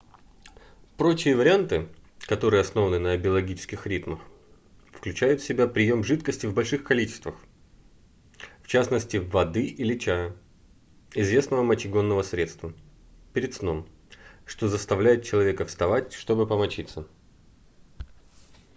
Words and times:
прочие 0.97 1.35
варианты 1.35 1.87
которые 2.21 2.61
основаны 2.61 2.97
на 2.97 3.15
биологических 3.17 3.85
ритмах 3.85 4.19
включают 4.91 5.39
в 5.41 5.45
себя 5.45 5.67
прием 5.67 6.03
жидкости 6.03 6.47
в 6.47 6.55
больших 6.55 6.83
количествах 6.83 7.35
в 8.63 8.67
частности 8.67 9.17
воды 9.17 9.63
или 9.67 9.95
чая 9.95 10.35
известного 11.13 11.61
мочегонного 11.61 12.23
средства 12.23 12.73
перед 13.33 13.53
сном 13.53 13.87
что 14.47 14.67
заставляет 14.67 15.23
человека 15.23 15.65
вставать 15.65 16.13
чтобы 16.13 16.47
помочиться 16.47 17.05